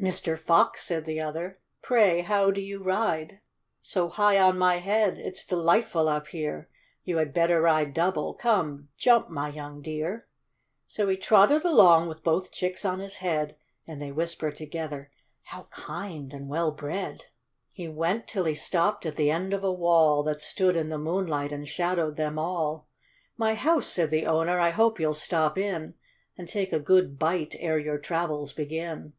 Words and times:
"Mr. 0.00 0.42
Box," 0.46 0.84
said 0.84 1.04
the 1.04 1.20
other: 1.20 1.58
"Pray, 1.82 2.22
how 2.22 2.50
do 2.50 2.62
you 2.62 2.82
ride 2.82 3.40
So 3.82 4.08
high 4.08 4.38
on 4.38 4.56
my 4.56 4.76
head 4.76 5.18
?""It's 5.22 5.44
delightful 5.44 6.08
up 6.08 6.28
here." 6.28 6.70
"You 7.04 7.18
had 7.18 7.34
better 7.34 7.60
ride 7.60 7.92
double. 7.92 8.32
Come, 8.32 8.88
jump, 8.96 9.28
my 9.28 9.50
young 9.50 9.82
dear." 9.82 10.28
So 10.86 11.06
he 11.08 11.16
trotted 11.18 11.62
along 11.62 12.08
with 12.08 12.24
both 12.24 12.50
chicks 12.52 12.86
on 12.86 13.00
his 13.00 13.16
head, 13.16 13.56
And 13.86 14.00
they 14.00 14.10
whispered 14.10 14.56
together, 14.56 15.10
"How 15.42 15.64
kind, 15.64 16.32
and 16.32 16.48
well 16.48 16.72
bred!" 16.72 16.96
4 17.06 17.12
50 17.12 17.22
THE 17.22 17.26
DISOBEDIENT 17.28 17.56
CHICKS. 17.58 17.84
Jle 17.92 17.98
went, 18.00 18.28
till 18.28 18.44
he 18.46 18.54
stopped 18.54 19.04
at 19.04 19.16
the 19.16 19.30
end 19.30 19.52
of 19.52 19.62
a 19.62 19.70
wall, 19.70 20.22
That 20.22 20.40
stood 20.40 20.74
in 20.76 20.88
the 20.88 20.96
moonlight, 20.96 21.52
and 21.52 21.68
shadowed 21.68 22.16
them 22.16 22.38
all. 22.38 22.88
"My 23.36 23.54
house," 23.54 23.88
said 23.88 24.08
the 24.08 24.24
owner: 24.24 24.58
"I 24.58 24.70
hope 24.70 24.98
you'll 24.98 25.12
stop 25.12 25.58
in, 25.58 25.92
And 26.38 26.48
take 26.48 26.72
a 26.72 26.78
good 26.78 27.18
bite 27.18 27.56
ere 27.60 27.78
your 27.78 27.98
travels 27.98 28.54
begin. 28.54 29.12